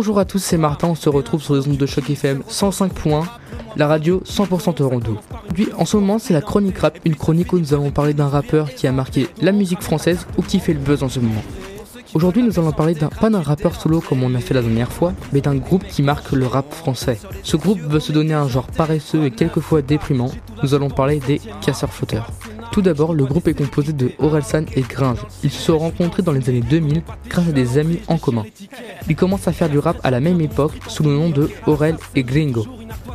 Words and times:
Bonjour 0.00 0.18
à 0.18 0.24
tous, 0.24 0.38
c'est 0.38 0.56
Martin, 0.56 0.88
on 0.88 0.94
se 0.94 1.10
retrouve 1.10 1.42
sur 1.42 1.54
les 1.54 1.68
ondes 1.68 1.76
de 1.76 1.84
choc 1.84 2.08
FM 2.08 2.42
105.1, 2.48 3.22
la 3.76 3.86
radio 3.86 4.22
100% 4.24 4.72
Toronto. 4.72 5.18
Puis 5.52 5.68
en 5.76 5.84
ce 5.84 5.98
moment, 5.98 6.18
c'est 6.18 6.32
la 6.32 6.40
chronique 6.40 6.78
rap, 6.78 6.98
une 7.04 7.14
chronique 7.14 7.52
où 7.52 7.58
nous 7.58 7.74
allons 7.74 7.90
parler 7.90 8.14
d'un 8.14 8.28
rappeur 8.28 8.72
qui 8.72 8.86
a 8.86 8.92
marqué 8.92 9.26
la 9.42 9.52
musique 9.52 9.82
française 9.82 10.26
ou 10.38 10.42
qui 10.42 10.58
fait 10.58 10.72
le 10.72 10.78
buzz 10.78 11.02
en 11.02 11.10
ce 11.10 11.20
moment. 11.20 11.42
Aujourd'hui, 12.12 12.42
nous 12.42 12.58
allons 12.58 12.72
parler 12.72 12.96
pas 13.20 13.30
d'un 13.30 13.40
rappeur 13.40 13.80
solo 13.80 14.00
comme 14.00 14.24
on 14.24 14.34
a 14.34 14.40
fait 14.40 14.54
la 14.54 14.62
dernière 14.62 14.90
fois, 14.90 15.12
mais 15.32 15.40
d'un 15.40 15.54
groupe 15.54 15.84
qui 15.86 16.02
marque 16.02 16.32
le 16.32 16.46
rap 16.46 16.72
français. 16.74 17.18
Ce 17.44 17.56
groupe 17.56 17.78
veut 17.78 18.00
se 18.00 18.10
donner 18.10 18.34
un 18.34 18.48
genre 18.48 18.66
paresseux 18.66 19.26
et 19.26 19.30
quelquefois 19.30 19.80
déprimant. 19.80 20.30
Nous 20.64 20.74
allons 20.74 20.90
parler 20.90 21.20
des 21.20 21.40
casseurs-flotteurs. 21.60 22.28
Tout 22.72 22.82
d'abord, 22.82 23.14
le 23.14 23.24
groupe 23.24 23.46
est 23.46 23.54
composé 23.54 23.92
de 23.92 24.10
Orelsan 24.18 24.64
et 24.74 24.82
Gringe. 24.82 25.18
Ils 25.44 25.50
se 25.52 25.62
sont 25.62 25.78
rencontrés 25.78 26.22
dans 26.22 26.32
les 26.32 26.48
années 26.48 26.62
2000 26.68 27.02
grâce 27.28 27.48
à 27.48 27.52
des 27.52 27.78
amis 27.78 28.00
en 28.08 28.18
commun. 28.18 28.44
Ils 29.08 29.16
commencent 29.16 29.48
à 29.48 29.52
faire 29.52 29.68
du 29.68 29.78
rap 29.78 29.98
à 30.02 30.10
la 30.10 30.20
même 30.20 30.40
époque 30.40 30.74
sous 30.88 31.04
le 31.04 31.10
nom 31.10 31.30
de 31.30 31.48
Aurel 31.66 31.96
et 32.16 32.24
Gringo. 32.24 32.66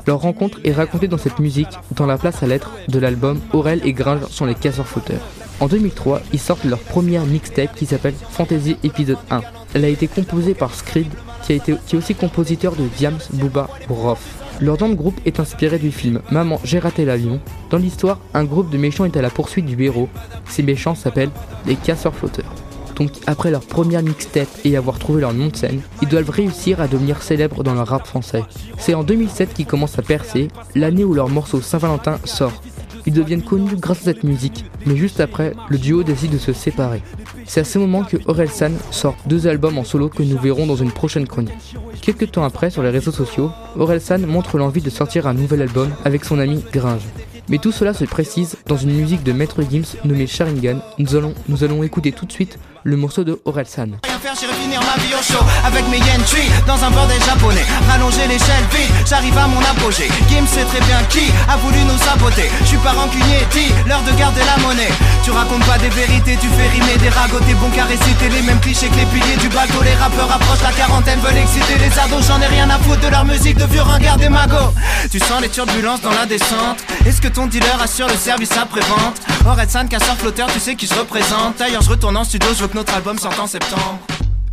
Leur 0.08 0.22
rencontre 0.22 0.60
est 0.64 0.74
racontée 0.74 1.08
dans 1.10 1.18
cette 1.18 1.40
musique, 1.40 1.68
dans 1.92 2.06
la 2.06 2.18
place 2.18 2.44
à 2.44 2.48
lettres 2.48 2.72
de 2.88 3.00
l'album 3.00 3.40
Aurel 3.52 3.82
et 3.84 3.94
Gringe 3.94 4.26
sont 4.30 4.46
les 4.46 4.56
casseurs-flotteurs. 4.56 5.22
En 5.62 5.68
2003, 5.68 6.22
ils 6.34 6.40
sortent 6.40 6.66
leur 6.66 6.80
première 6.80 7.26
mixtape 7.26 7.76
qui 7.76 7.86
s'appelle 7.86 8.14
Fantasy 8.32 8.78
Épisode 8.84 9.18
1. 9.32 9.42
Elle 9.74 9.86
a 9.86 9.90
été 9.90 10.08
composée 10.08 10.54
par 10.54 10.74
Screed, 10.74 11.08
qui, 11.44 11.54
est 11.54 11.94
aussi 11.94 12.16
compositeur 12.16 12.76
de 12.76 12.88
Diams, 12.98 13.20
Booba, 13.34 13.70
Rof. 13.88 14.20
Leur 14.60 14.80
nom 14.80 14.90
de 14.90 14.96
groupe 14.96 15.20
est 15.26 15.40
inspiré 15.40 15.80
du 15.80 15.92
film 15.92 16.22
Maman, 16.32 16.60
j'ai 16.64 16.80
raté 16.80 17.06
l'avion. 17.06 17.40
Dans 17.70 17.78
l'histoire, 17.78 18.20
un 18.34 18.46
groupe 18.46 18.70
de 18.70 18.78
méchants 18.78 19.06
est 19.06 19.18
à 19.18 19.22
la 19.22 19.30
poursuite 19.30 19.66
du 19.66 19.82
héros. 19.84 20.10
Ces 20.48 20.64
méchants 20.64 20.96
s'appellent 20.96 21.32
les 21.66 21.76
casseurs-flotteurs. 21.76 22.54
Donc 22.96 23.12
après 23.28 23.52
leur 23.52 23.62
première 23.62 24.04
mixtape 24.04 24.48
et 24.64 24.78
avoir 24.78 25.00
trouvé 25.00 25.22
leur 25.22 25.34
nom 25.34 25.48
de 25.48 25.56
scène, 25.56 25.82
ils 26.02 26.08
doivent 26.08 26.30
réussir 26.30 26.80
à 26.80 26.88
devenir 26.88 27.22
célèbres 27.22 27.64
dans 27.64 27.74
le 27.74 27.82
rap 27.82 28.08
français. 28.08 28.44
C'est 28.78 28.94
en 28.94 29.04
2007 29.04 29.54
qu'ils 29.54 29.66
commencent 29.66 30.00
à 30.00 30.02
percer, 30.04 30.48
l'année 30.76 31.04
où 31.04 31.14
leur 31.14 31.30
morceau 31.30 31.62
Saint-Valentin 31.62 32.20
sort. 32.24 32.62
Ils 33.06 33.14
deviennent 33.14 33.44
connus 33.44 33.76
grâce 33.76 34.02
à 34.02 34.06
cette 34.06 34.24
musique, 34.24 34.66
mais 34.86 34.96
juste 34.96 35.20
après, 35.20 35.54
le 35.70 35.78
duo 35.78 36.04
décide 36.04 36.32
de 36.32 36.38
se 36.38 36.54
séparer. 36.54 37.02
C'est 37.46 37.62
à 37.62 37.64
ce 37.64 37.78
moment 37.78 38.04
que 38.04 38.18
Orelsan 38.26 38.72
sort 38.92 39.16
deux 39.28 39.48
albums 39.48 39.78
en 39.78 39.84
solo 39.84 40.10
que 40.10 40.24
nous 40.24 40.38
verrons 40.38 40.66
dans 40.66 40.76
une 40.76 40.92
prochaine 40.92 41.28
chronique. 41.28 41.76
Quelques 42.02 42.32
temps 42.32 42.44
après, 42.44 42.70
sur 42.70 42.84
les 42.84 42.90
réseaux 42.90 43.12
sociaux, 43.12 43.52
Orelsan 43.78 44.20
montre 44.20 44.58
l'envie 44.58 44.82
de 44.82 44.90
sortir 44.90 45.28
un 45.28 45.34
nouvel 45.34 45.62
album 45.62 45.90
avec 46.04 46.26
son 46.26 46.40
ami 46.40 46.64
Gringe. 46.72 47.06
Mais 47.48 47.60
tout 47.60 47.72
cela 47.72 47.94
se 47.94 48.06
précise 48.06 48.58
dans 48.66 48.78
une 48.78 48.94
musique 48.94 49.24
de 49.24 49.32
Maître 49.32 49.62
Gims 49.70 49.98
nommée 50.04 50.28
Sharingan. 50.28 50.80
Nous 50.98 51.64
allons, 51.64 51.84
écouter 51.84 52.12
tout 52.12 52.26
de 52.26 52.32
suite 52.32 52.58
le 52.84 52.98
morceau 52.98 53.24
de 53.24 53.40
Orelsan. 53.46 54.00
Faire, 54.26 54.34
j'irai 54.34 54.54
finir 54.54 54.82
ma 54.82 54.98
vie 55.04 55.14
au 55.14 55.22
chaud. 55.22 55.46
Avec 55.64 55.88
mes 55.88 56.00
yen 56.00 56.20
tree 56.26 56.50
dans 56.66 56.84
un 56.84 56.90
bordel 56.90 57.22
japonais. 57.22 57.64
Rallonger 57.88 58.26
l'échelle 58.26 58.66
vite, 58.74 58.90
j'arrive 59.06 59.38
à 59.38 59.46
mon 59.46 59.62
apogée. 59.62 60.10
Kim 60.28 60.48
sait 60.48 60.66
très 60.66 60.82
bien 60.82 60.98
qui 61.10 61.30
a 61.48 61.56
voulu 61.58 61.78
nous 61.86 61.98
saboter. 62.00 62.50
Je 62.62 62.66
suis 62.66 62.78
pas 62.78 62.94
rancunier, 62.94 63.46
dit 63.52 63.70
l'heure 63.86 64.02
de 64.02 64.12
garder 64.18 64.42
la 64.42 64.58
monnaie. 64.64 64.90
Tu 65.24 65.30
racontes 65.30 65.64
pas 65.66 65.78
des 65.78 65.90
vérités, 65.90 66.40
tu 66.42 66.48
fais 66.48 66.70
rimer 66.70 66.98
des 66.98 67.10
ragots 67.10 67.40
T'es 67.46 67.54
bon 67.54 67.70
qu'à 67.70 67.84
réciter 67.86 68.30
les 68.30 68.42
mêmes 68.42 68.60
clichés 68.62 68.88
que 68.88 68.96
les 68.96 69.06
piliers 69.06 69.38
du 69.38 69.50
bateau. 69.50 69.84
Les 69.84 69.94
rappeurs 69.94 70.32
approchent 70.32 70.64
la 70.64 70.72
quarantaine, 70.72 71.20
veulent 71.20 71.38
exciter 71.38 71.78
les 71.78 71.94
ados. 72.00 72.26
J'en 72.26 72.42
ai 72.42 72.48
rien 72.48 72.68
à 72.72 72.80
foutre 72.80 73.02
de 73.02 73.10
leur 73.10 73.26
musique 73.26 73.58
de 73.58 73.66
vieux 73.66 73.84
ringards 73.84 74.18
des 74.18 74.30
magots. 74.30 74.74
Tu 75.12 75.20
sens 75.20 75.40
les 75.40 75.50
turbulences 75.50 76.02
dans 76.02 76.14
la 76.14 76.26
descente. 76.26 76.82
Est-ce 77.06 77.22
que 77.22 77.28
ton 77.28 77.46
dealer 77.46 77.80
assure 77.80 78.08
le 78.08 78.18
service 78.18 78.58
après-vente? 78.58 79.22
Orelsan, 79.46 79.86
casseur 79.86 80.18
flotteur, 80.18 80.48
tu 80.52 80.60
sais 80.60 80.74
qui 80.74 80.88
je 80.88 80.96
représente. 80.96 81.58
D'ailleurs 81.60 81.84
je 81.84 81.92
retourne 81.92 82.18
en 82.18 82.24
studio, 82.24 82.50
je 82.56 82.64
veux 82.64 82.68
que 82.68 82.78
notre 82.78 82.96
album 82.96 83.20
sorte 83.20 83.40
en 83.40 83.46
septembre 83.46 84.00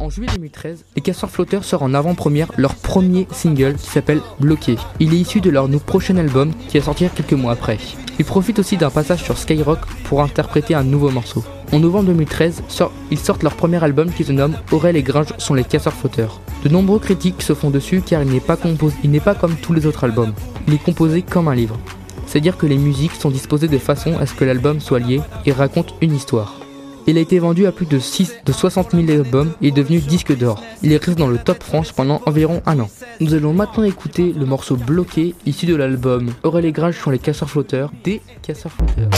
En 0.03 0.11
juillet 0.11 0.33
2013, 0.35 0.85
les 0.97 1.01
Casseurs 1.03 1.31
Flotteurs 1.31 1.63
sortent 1.63 1.85
en 1.85 1.95
avant-première 1.95 2.51
leur 2.57 2.75
premier 2.75 3.29
single 3.31 3.77
qui 3.77 3.89
s'appelle 3.89 4.21
Bloqué. 4.41 4.75
Il 4.99 5.15
est 5.15 5.19
issu 5.19 5.41
de 5.41 5.49
leur 5.49 5.69
prochain 5.79 6.17
album 6.17 6.51
qui 6.69 6.77
va 6.81 6.85
sortir 6.85 7.15
quelques 7.15 7.35
mois 7.35 7.53
après. 7.53 7.79
Ils 8.19 8.25
profitent 8.25 8.59
aussi 8.59 8.77
d'un 8.77 8.91
passage 8.91 9.23
sur 9.23 9.39
Skyrock 9.39 9.79
pour 10.05 10.21
interpréter 10.21 10.75
un 10.75 10.83
nouveau 10.83 11.11
morceau. 11.11 11.45
En 11.71 11.79
novembre 11.79 12.07
2013, 12.07 12.65
sort- 12.67 12.91
ils 13.13 13.19
sortent 13.19 13.45
leur 13.45 13.55
premier 13.55 13.83
album 13.85 14.11
qui 14.11 14.25
se 14.25 14.33
nomme 14.33 14.57
Aurel 14.73 14.97
et 14.97 15.05
Gringe 15.05 15.35
sont 15.39 15.55
les 15.55 15.63
Casseurs 15.63 15.93
Flotteurs. 15.95 16.41
De 16.65 16.69
nombreux 16.69 16.99
critiques 16.99 17.41
se 17.41 17.55
font 17.55 17.71
dessus 17.71 18.03
car 18.05 18.23
il 18.25 18.29
n'est 18.31 18.41
pas, 18.41 18.59
il 19.05 19.11
n'est 19.13 19.21
pas 19.21 19.37
comme 19.37 19.55
tous 19.55 19.73
les 19.73 19.87
autres 19.87 20.03
albums. 20.03 20.35
Il 20.67 20.75
est 20.75 20.83
composé 20.83 21.23
comme 21.23 21.47
un 21.47 21.55
livre. 21.55 21.79
C'est-à-dire 22.27 22.57
que 22.59 22.67
les 22.67 22.77
musiques 22.77 23.15
sont 23.15 23.31
disposées 23.31 23.69
de 23.69 23.79
façon 23.79 24.19
à 24.19 24.27
ce 24.27 24.35
que 24.35 24.45
l'album 24.45 24.81
soit 24.81 24.99
lié 24.99 25.21
et 25.47 25.53
raconte 25.53 25.95
une 26.01 26.15
histoire. 26.17 26.59
Il 27.07 27.19
a 27.19 27.21
été 27.21 27.39
vendu 27.39 27.67
à 27.67 27.73
plus 27.73 27.87
de, 27.87 27.99
6, 27.99 28.37
de 28.45 28.53
60 28.53 28.93
000 28.93 29.11
albums 29.11 29.53
et 29.61 29.69
est 29.69 29.71
devenu 29.73 29.99
disque 29.99 30.37
d'or. 30.37 30.63
Il 30.83 30.93
est 30.93 30.97
resté 30.97 31.15
dans 31.15 31.27
le 31.27 31.39
top 31.39 31.63
France 31.63 31.93
pendant 31.93 32.21
environ 32.27 32.63
un 32.67 32.79
an. 32.81 32.89
Nous 33.21 33.35
allons 33.35 33.53
maintenant 33.53 33.85
écouter 33.85 34.33
le 34.33 34.47
morceau 34.47 34.77
Bloqué 34.77 35.35
issu 35.47 35.67
de 35.67 35.75
l'album 35.75 36.31
Aurel 36.43 36.65
et 36.65 36.73
Gringe 36.73 36.99
sont 36.99 37.11
les 37.11 37.19
casseurs 37.19 37.51
flotteurs 37.51 37.91
des 38.05 38.21
casseurs 38.43 38.73
flotteurs. 38.73 39.11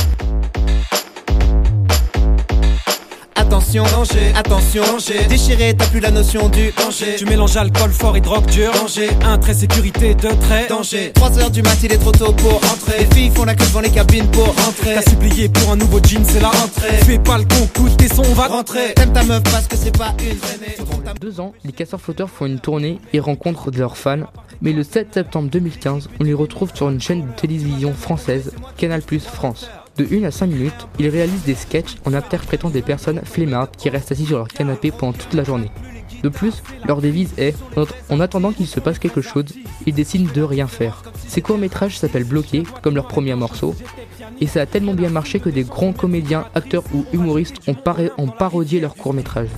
Attention, 3.75 3.99
danger, 3.99 4.33
attention, 4.37 4.83
danger. 4.85 5.27
Déchiré, 5.29 5.75
t'as 5.75 5.89
plus 5.89 5.99
la 5.99 6.13
notion 6.13 6.49
du 6.49 6.71
danger. 6.71 7.17
Tu 7.19 7.25
mélanges 7.25 7.57
alcool 7.57 7.91
fort 7.91 8.17
et 8.17 8.21
drogue 8.21 8.47
dure. 8.47 8.71
Danger, 8.73 9.11
Un 9.25 9.37
trait 9.37 9.55
sécurité, 9.55 10.15
deux 10.15 10.37
traits 10.37 10.69
danger. 10.69 11.11
3 11.13 11.41
heures 11.41 11.51
du 11.51 11.61
mat, 11.63 11.77
il 11.83 11.93
est 11.93 11.99
trop 11.99 12.13
tôt 12.13 12.33
pour 12.35 12.53
rentrer 12.53 13.01
Les 13.01 13.07
filles 13.07 13.31
font 13.35 13.45
la 13.45 13.57
queue 13.57 13.65
devant 13.65 13.81
les 13.81 13.91
cabines 13.91 14.29
pour 14.31 14.47
rentrer 14.47 14.95
T'as 14.95 15.11
supplié 15.11 15.49
pour 15.49 15.73
un 15.73 15.77
nouveau 15.77 15.99
jean, 15.99 16.25
c'est 16.25 16.39
la 16.39 16.51
rentrée. 16.51 16.99
Fais 17.05 17.19
pas 17.19 17.37
le 17.37 17.45
con, 17.47 17.69
coûte 17.75 17.97
tes 17.97 18.07
sons, 18.07 18.23
on 18.25 18.35
va 18.35 18.47
Rentrer, 18.47 18.95
t'aimes 18.95 19.13
ta 19.13 19.25
meuf 19.25 19.43
parce 19.43 19.67
que 19.67 19.77
c'est 19.77 19.97
pas 19.97 20.15
une 20.21 20.39
traînée 20.39 20.77
deux 21.21 21.41
ans, 21.41 21.53
les 21.65 21.73
casseurs 21.73 22.01
flotteurs 22.01 22.31
font 22.31 22.47
une 22.47 22.61
tournée 22.61 22.99
et 23.13 23.21
rencontrent 23.21 23.71
leurs 23.71 23.97
fans. 23.97 24.25
Mais 24.63 24.73
le 24.73 24.83
7 24.83 25.15
septembre 25.15 25.49
2015, 25.51 26.11
on 26.21 26.25
les 26.25 26.35
retrouve 26.35 26.71
sur 26.75 26.91
une 26.91 27.01
chaîne 27.01 27.27
de 27.27 27.33
télévision 27.33 27.93
française, 27.93 28.53
Canal 28.77 29.03
Plus 29.03 29.25
France. 29.25 29.69
De 29.97 30.07
1 30.11 30.25
à 30.25 30.31
5 30.33 30.47
minutes, 30.47 30.89
ils 30.99 31.09
réalisent 31.09 31.45
des 31.45 31.55
sketchs 31.55 31.97
en 32.05 32.15
interprétant 32.15 32.69
des 32.69 32.83
personnes 32.83 33.21
flemmardes 33.25 33.77
qui 33.77 33.89
restent 33.89 34.11
assis 34.13 34.27
sur 34.27 34.39
leur 34.39 34.49
canapé 34.49 34.91
pendant 34.91 35.13
toute 35.13 35.35
la 35.35 35.45
journée. 35.45 35.71
De 36.23 36.29
plus, 36.29 36.63
leur 36.87 37.01
devise 37.01 37.33
est 37.37 37.55
En 38.11 38.19
attendant 38.21 38.53
qu'il 38.53 38.67
se 38.67 38.81
passe 38.81 38.99
quelque 38.99 39.21
chose, 39.21 39.45
ils 39.87 39.95
décident 39.95 40.31
de 40.35 40.43
rien 40.43 40.67
faire. 40.67 41.03
Ces 41.29 41.43
courts-métrages 41.43 41.99
s'appellent 41.99 42.25
Bloqués, 42.25 42.65
comme 42.83 42.95
leur 42.97 43.07
premier 43.07 43.35
morceau, 43.35 43.75
et 44.41 44.47
ça 44.47 44.63
a 44.63 44.67
tellement 44.67 44.95
bien 44.95 45.11
marché 45.11 45.39
que 45.39 45.51
des 45.51 45.65
grands 45.65 45.93
comédiens, 45.93 46.47
acteurs 46.55 46.85
ou 46.95 47.05
humoristes 47.13 47.57
ont, 47.69 47.75
paré- 47.75 48.11
ont 48.19 48.29
parodié 48.29 48.81
leurs 48.81 48.95
courts-métrages. 48.97 49.49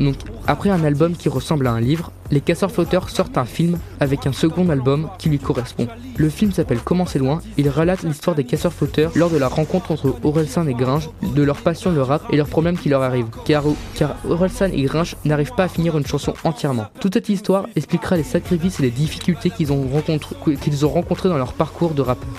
Donc, 0.00 0.16
après 0.46 0.70
un 0.70 0.82
album 0.84 1.14
qui 1.14 1.28
ressemble 1.28 1.66
à 1.66 1.72
un 1.72 1.80
livre, 1.80 2.10
les 2.30 2.40
Casseurs 2.40 2.70
Flotteurs 2.70 3.10
sortent 3.10 3.38
un 3.38 3.44
film 3.44 3.78
avec 4.00 4.26
un 4.26 4.32
second 4.32 4.68
album 4.70 5.08
qui 5.18 5.28
lui 5.28 5.38
correspond. 5.38 5.86
Le 6.16 6.28
film 6.28 6.52
s'appelle 6.52 6.80
Comment 6.84 7.06
loin, 7.16 7.40
il 7.58 7.68
relate 7.68 8.02
l'histoire 8.02 8.34
des 8.34 8.44
Casseurs 8.44 8.72
Flotteurs 8.72 9.12
lors 9.14 9.30
de 9.30 9.36
la 9.36 9.46
rencontre 9.48 9.92
entre 9.92 10.16
Orelsan 10.24 10.66
et 10.66 10.74
Gringe, 10.74 11.10
de 11.22 11.42
leur 11.42 11.58
passion 11.58 11.92
le 11.92 12.02
rap 12.02 12.22
et 12.30 12.36
leurs 12.36 12.48
problèmes 12.48 12.76
qui 12.76 12.88
leur 12.88 13.02
arrivent. 13.02 13.28
Car, 13.44 13.62
car 13.94 14.16
Orelsan 14.28 14.70
et 14.72 14.82
Gringe 14.82 15.16
n'arrivent 15.24 15.54
pas 15.56 15.64
à 15.64 15.68
finir 15.68 15.96
une 15.96 16.06
chanson 16.06 16.34
entièrement. 16.42 16.86
Toute 17.00 17.14
cette 17.14 17.28
histoire 17.28 17.66
expliquera 17.76 18.16
les 18.16 18.22
sacrifices 18.24 18.80
et 18.80 18.84
les 18.84 18.90
difficultés 18.90 19.50
qu'ils 19.50 19.72
ont, 19.72 19.86
rencontrés- 19.86 20.56
qu'ils 20.56 20.84
ont 20.84 20.90
rencontrés 20.90 21.28
dans 21.28 21.38
leur 21.38 21.52
parcours 21.52 21.94
de 21.94 22.02
rappeur. 22.02 22.30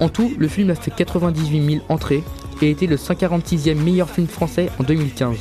En 0.00 0.08
tout, 0.08 0.32
le 0.38 0.48
film 0.48 0.70
a 0.70 0.74
fait 0.74 0.90
98 0.90 1.70
000 1.70 1.84
entrées 1.88 2.22
et 2.62 2.66
a 2.66 2.70
été 2.70 2.86
le 2.86 2.96
146e 2.96 3.74
meilleur 3.82 4.08
film 4.08 4.26
français 4.26 4.68
en 4.78 4.84
2015. 4.84 5.36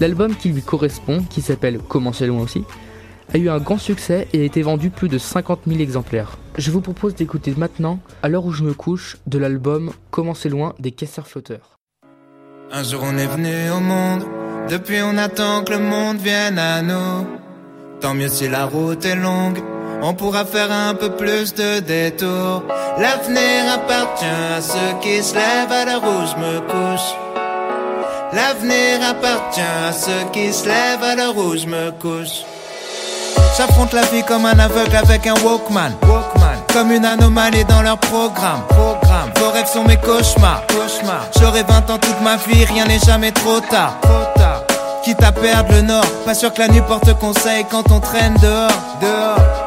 L'album 0.00 0.36
qui 0.36 0.50
lui 0.50 0.62
correspond, 0.62 1.24
qui 1.28 1.42
s'appelle 1.42 1.80
Comment 1.88 2.12
c'est 2.12 2.26
loin 2.26 2.42
aussi, 2.42 2.64
a 3.34 3.38
eu 3.38 3.48
un 3.48 3.58
grand 3.58 3.78
succès 3.78 4.28
et 4.32 4.40
a 4.40 4.44
été 4.44 4.62
vendu 4.62 4.90
plus 4.90 5.08
de 5.08 5.18
50 5.18 5.60
000 5.66 5.80
exemplaires. 5.80 6.38
Je 6.56 6.70
vous 6.70 6.80
propose 6.80 7.14
d'écouter 7.14 7.54
maintenant, 7.56 7.98
à 8.22 8.28
l'heure 8.28 8.46
où 8.46 8.52
je 8.52 8.62
me 8.62 8.74
couche, 8.74 9.16
de 9.26 9.38
l'album 9.38 9.92
Comment 10.10 10.34
c'est 10.34 10.48
loin 10.48 10.74
des 10.78 10.92
casseurs 10.92 11.26
flotteurs. 11.26 11.78
Un 12.70 12.82
jour 12.84 13.00
on 13.02 13.16
est 13.16 13.26
venu 13.26 13.70
au 13.70 13.80
monde, 13.80 14.24
depuis 14.70 15.00
on 15.02 15.16
attend 15.16 15.64
que 15.64 15.72
le 15.72 15.78
monde 15.78 16.18
vienne 16.18 16.58
à 16.58 16.82
nous. 16.82 17.26
Tant 18.00 18.14
mieux 18.14 18.28
si 18.28 18.48
la 18.48 18.66
route 18.66 19.04
est 19.04 19.16
longue, 19.16 19.58
on 20.02 20.14
pourra 20.14 20.44
faire 20.44 20.70
un 20.70 20.94
peu 20.94 21.10
plus 21.16 21.54
de 21.54 21.80
détours. 21.80 22.62
L'avenir 22.98 23.72
appartient 23.74 24.24
à 24.24 24.60
ceux 24.60 25.00
qui 25.02 25.22
se 25.22 25.34
lèvent 25.34 25.72
à 25.72 25.84
l'heure 25.84 26.04
où 26.04 26.26
je 26.26 26.36
me 26.36 26.60
couche. 26.60 27.37
L'avenir 28.32 29.00
appartient 29.08 29.60
à 29.60 29.90
ceux 29.92 30.30
qui 30.32 30.52
se 30.52 30.66
lèvent 30.66 31.02
à 31.02 31.14
l'heure 31.14 31.36
où 31.36 31.56
je 31.56 31.66
me 31.66 31.90
couche. 31.92 32.44
J'affronte 33.56 33.94
la 33.94 34.02
vie 34.02 34.22
comme 34.22 34.44
un 34.44 34.58
aveugle 34.58 34.96
avec 34.96 35.26
un 35.26 35.34
Walkman. 35.42 35.92
Walkman. 36.02 36.58
Comme 36.72 36.92
une 36.92 37.06
anomalie 37.06 37.64
dans 37.64 37.80
leur 37.80 37.96
programme. 37.98 38.62
Programme. 38.68 39.30
Vos 39.36 39.50
rêves 39.50 39.66
sont 39.66 39.84
mes 39.84 39.96
cauchemars. 39.96 40.62
Cauchemars. 40.68 41.26
J'aurai 41.40 41.62
20 41.62 41.90
ans 41.90 41.98
toute 41.98 42.20
ma 42.20 42.36
vie, 42.36 42.64
rien 42.66 42.84
n'est 42.84 42.98
jamais 42.98 43.32
trop 43.32 43.60
tard. 43.60 43.98
Trop 44.02 44.24
tard. 44.36 44.62
Quitte 45.04 45.22
à 45.22 45.32
perdre 45.32 45.72
le 45.72 45.82
nord. 45.82 46.04
Pas 46.26 46.34
sûr 46.34 46.52
que 46.52 46.60
la 46.60 46.68
nuit 46.68 46.82
porte 46.86 47.12
conseil 47.18 47.64
quand 47.70 47.90
on 47.90 48.00
traîne 48.00 48.34
dehors. 48.42 48.70
Dehors. 49.00 49.57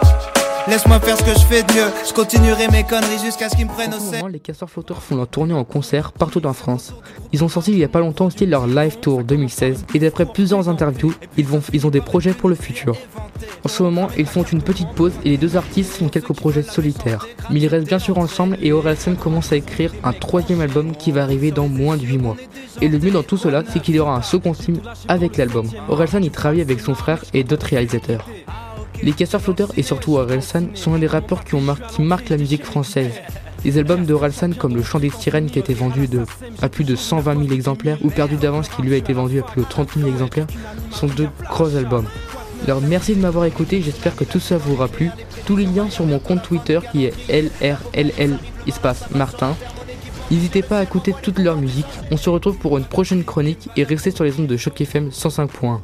Laisse-moi 0.72 1.02
faire 1.02 1.18
ce 1.18 1.24
que 1.24 1.34
je 1.34 1.46
fais 1.46 1.64
de 1.64 1.74
mieux. 1.74 1.92
Je 2.08 2.14
continuerai 2.14 2.70
mes 2.70 2.86
conneries 2.86 3.20
jusqu'à 3.22 3.50
ce 3.50 3.58
qu'ils 3.58 3.66
me 3.66 3.72
prennent 3.72 3.94
au 3.94 4.00
sérieux. 4.00 4.30
les 4.30 4.40
casseurs 4.40 4.70
flotteurs 4.70 5.04
font 5.04 5.18
leur 5.18 5.28
tournée 5.28 5.54
en 5.54 5.66
concert 5.66 6.14
partout 6.14 6.46
en 6.46 6.54
France. 6.54 6.94
Ils 7.34 7.44
ont 7.44 7.50
sorti 7.50 7.74
il 7.74 7.78
y 7.78 7.84
a 7.84 7.90
pas 7.90 8.00
longtemps 8.00 8.28
aussi 8.28 8.46
leur 8.46 8.68
live 8.68 8.98
tour 9.00 9.26
2016 9.26 9.84
et 9.94 10.00
d'après 10.00 10.26
plusieurs 10.26 10.70
interviews, 10.70 11.14
ils, 11.36 11.46
vont, 11.46 11.62
ils 11.74 11.86
ont 11.86 11.90
des 11.90 12.00
projets 12.00 12.32
pour 12.32 12.48
le 12.48 12.56
futur. 12.56 12.96
En 13.66 13.68
ce 13.68 13.84
moment, 13.84 14.08
ils 14.18 14.26
font 14.26 14.44
une 14.44 14.62
petite 14.62 14.88
pause 14.92 15.12
et 15.26 15.32
les 15.32 15.38
deux 15.38 15.58
artistes 15.58 15.92
font 15.92 16.08
quelques 16.08 16.32
projets 16.32 16.64
solitaires. 16.64 17.28
Mais 17.50 17.60
ils 17.60 17.68
restent 17.68 17.88
bien 17.88 18.00
sûr 18.00 18.18
ensemble 18.18 18.58
et 18.62 18.72
Orelsan 18.72 19.16
commence 19.16 19.52
à 19.52 19.58
écrire 19.58 19.92
un 20.06 20.14
troisième 20.14 20.62
album 20.62 20.96
qui 20.96 21.12
va 21.12 21.24
arriver 21.24 21.52
dans 21.52 21.68
moins 21.68 21.98
de 21.98 22.04
8 22.04 22.18
mois. 22.18 22.38
Et 22.80 22.88
le 22.88 22.98
mieux 22.98 23.12
dans 23.12 23.24
tout 23.24 23.36
cela, 23.36 23.64
c'est 23.74 23.82
qu'il 23.82 23.96
y 23.96 24.00
aura 24.00 24.16
un 24.16 24.22
second 24.22 24.54
film 24.54 24.80
avec 25.10 25.36
l'album. 25.36 25.68
Orelsan 25.90 26.22
y 26.22 26.32
travaille 26.32 26.62
avec 26.62 26.80
son 26.80 26.96
frère 26.96 27.26
et 27.34 27.44
d'autres 27.44 27.68
réalisateurs. 27.68 28.26
Les 29.04 29.14
Casseurs 29.14 29.42
Flotteurs 29.42 29.72
et 29.78 29.84
surtout 29.84 30.18
Orelsan 30.18 30.68
sont 30.76 30.94
un 30.94 31.00
des 31.00 31.08
rappeurs 31.08 31.44
qui, 31.44 31.56
marquent 32.02 32.30
la 32.30 32.38
musique 32.38 32.64
française. 32.64 33.14
Les 33.66 33.78
albums 33.78 34.06
d'Orelsan 34.06 34.52
comme 34.54 34.76
Le 34.76 34.84
Chant 34.84 35.00
des 35.00 35.10
Sirènes 35.10 35.50
qui 35.50 35.58
a 35.58 35.62
été 35.62 35.74
vendu 35.74 36.08
de, 36.08 36.24
à 36.62 36.70
plus 36.70 36.84
de 36.84 36.96
120 36.96 37.40
000 37.44 37.54
exemplaires 37.54 37.98
ou 38.04 38.10
Perdu 38.10 38.36
d'avance 38.36 38.70
qui 38.70 38.82
lui 38.82 38.94
a 38.94 38.98
été 38.98 39.14
vendu 39.14 39.40
à 39.40 39.44
plus 39.44 39.62
de 39.62 39.68
30 39.68 39.96
000 39.98 40.08
exemplaires 40.08 40.48
sont 40.92 41.08
deux 41.08 41.30
gros 41.50 41.76
albums. 41.76 42.06
Alors 42.66 42.82
merci 42.82 43.16
de 43.16 43.22
m'avoir 43.22 43.46
écouté, 43.46 43.82
j'espère 43.82 44.16
que 44.16 44.24
tout 44.24 44.40
ça 44.40 44.58
vous 44.58 44.74
aura 44.74 44.88
plu. 44.88 45.10
Tous 45.46 45.56
les 45.56 45.66
liens 45.66 45.90
sur 45.90 46.06
mon 46.06 46.20
compte 46.20 46.44
Twitter 46.44 46.80
qui 46.92 47.06
est 47.06 47.14
LRLL 47.28 48.38
espace 48.68 49.10
Martin. 49.16 49.56
N'hésitez 50.30 50.62
pas 50.62 50.80
à 50.80 50.84
écouter 50.84 51.14
toute 51.22 51.40
leur 51.40 51.58
musique. 51.58 51.88
On 52.12 52.18
se 52.18 52.30
retrouve 52.30 52.58
pour 52.58 52.78
une 52.78 52.86
prochaine 52.86 53.24
chronique 53.24 53.68
et 53.76 53.84
restez 53.84 54.12
sur 54.12 54.24
les 54.24 54.40
ondes 54.40 54.48
de 54.48 54.58
Choc 54.58 54.80
FM 54.80 55.10
105.1. 55.10 55.80